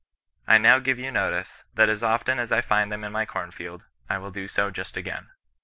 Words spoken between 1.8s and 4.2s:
as often as I find them in my corn field, /